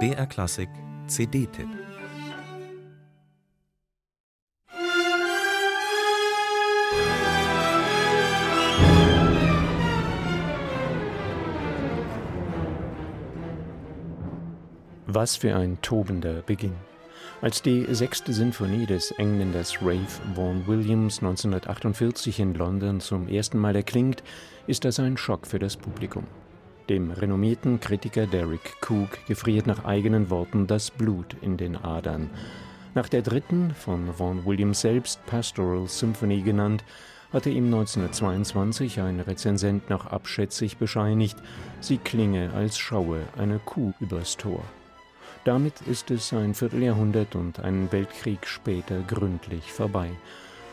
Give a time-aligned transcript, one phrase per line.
[0.00, 0.68] BR Klassik
[1.06, 1.68] CD-Tipp
[15.06, 16.74] Was für ein tobender Beginn.
[17.40, 23.76] Als die sechste Sinfonie des Engländers Ralph Vaughan Williams 1948 in London zum ersten Mal
[23.76, 24.24] erklingt,
[24.66, 26.26] ist das ein Schock für das Publikum.
[26.90, 32.28] Dem renommierten Kritiker Derek Cook gefriert nach eigenen Worten das Blut in den Adern.
[32.94, 36.84] Nach der dritten, von Vaughan Williams selbst Pastoral Symphony genannt,
[37.32, 41.38] hatte ihm 1922 ein Rezensent noch abschätzig bescheinigt,
[41.80, 44.62] sie klinge, als schaue eine Kuh übers Tor.
[45.44, 50.10] Damit ist es ein Vierteljahrhundert und einen Weltkrieg später gründlich vorbei.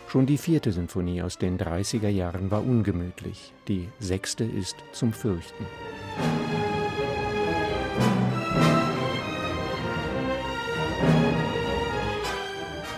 [0.08, 5.66] Schon die vierte Sinfonie aus den 30er Jahren war ungemütlich, die sechste ist zum Fürchten.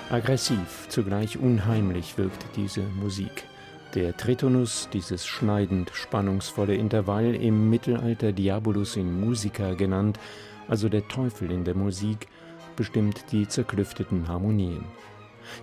[0.10, 3.46] Aggressiv, zugleich unheimlich wirkt diese Musik.
[3.96, 10.20] Der Tritonus, dieses schneidend spannungsvolle Intervall, im Mittelalter Diabolus in Musica genannt,
[10.68, 12.28] also der Teufel in der Musik,
[12.76, 14.84] bestimmt die zerklüfteten Harmonien.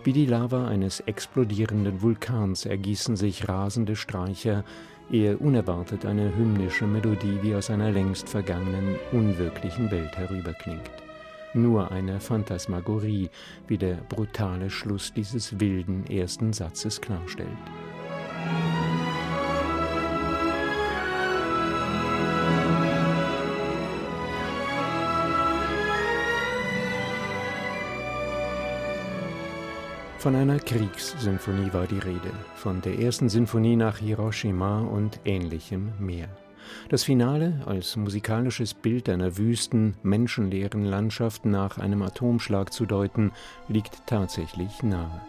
[0.05, 4.65] Wie die Lava eines explodierenden Vulkans ergießen sich rasende Streicher,
[5.11, 10.91] ehe unerwartet eine hymnische Melodie wie aus einer längst vergangenen, unwirklichen Welt herüberklingt.
[11.53, 13.29] Nur eine Phantasmagorie,
[13.67, 17.49] wie der brutale Schluss dieses wilden ersten Satzes klarstellt.
[30.19, 36.29] Von einer Kriegssinfonie war die Rede, von der ersten Sinfonie nach Hiroshima und ähnlichem mehr.
[36.89, 43.33] Das Finale als musikalisches Bild einer wüsten, menschenleeren Landschaft nach einem Atomschlag zu deuten,
[43.69, 45.21] liegt tatsächlich nahe.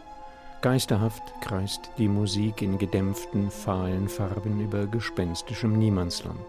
[0.62, 6.40] Geisterhaft kreist die Musik in gedämpften, fahlen Farben über gespenstischem Niemandsland.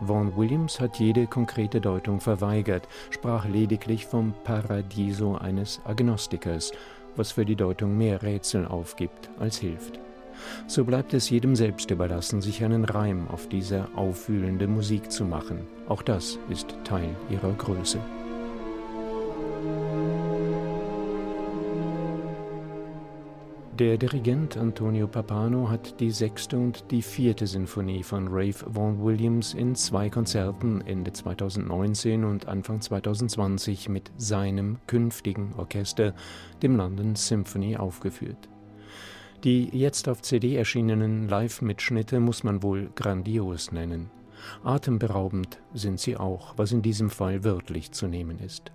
[0.00, 6.72] Vaughan Williams hat jede konkrete Deutung verweigert, sprach lediglich vom Paradiso eines Agnostikers
[7.16, 9.98] was für die Deutung mehr Rätsel aufgibt als hilft.
[10.66, 15.66] So bleibt es jedem selbst überlassen, sich einen Reim auf diese aufwühlende Musik zu machen.
[15.88, 17.98] Auch das ist Teil ihrer Größe.
[23.78, 29.54] Der Dirigent Antonio Papano hat die sechste und die vierte Sinfonie von Ralph Vaughan Williams
[29.54, 36.14] in zwei Konzerten Ende 2019 und Anfang 2020 mit seinem künftigen Orchester,
[36.62, 38.51] dem London Symphony, aufgeführt.
[39.44, 44.08] Die jetzt auf CD erschienenen Live-Mitschnitte muss man wohl grandios nennen.
[44.62, 48.70] Atemberaubend sind sie auch, was in diesem Fall wörtlich zu nehmen ist.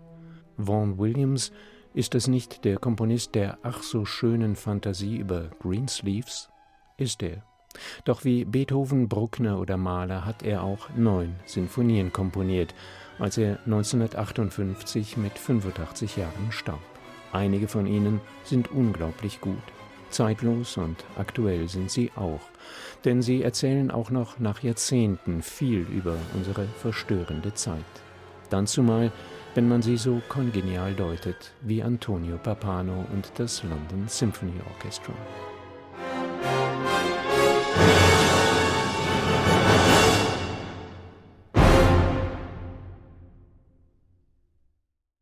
[0.57, 1.53] Vaughan Williams
[1.93, 6.49] ist es nicht der Komponist der ach so schönen Fantasie über Greensleeves?
[6.97, 7.43] Ist er.
[8.03, 12.75] Doch wie Beethoven, Bruckner oder Mahler hat er auch neun Sinfonien komponiert,
[13.19, 16.81] als er 1958 mit 85 Jahren starb.
[17.31, 19.55] Einige von ihnen sind unglaublich gut.
[20.09, 22.41] Zeitlos und aktuell sind sie auch,
[23.05, 27.83] denn sie erzählen auch noch nach Jahrzehnten viel über unsere verstörende Zeit.
[28.49, 29.11] Dann zumal
[29.57, 35.13] wenn man sie so kongenial deutet wie Antonio Papano und das London Symphony Orchestra.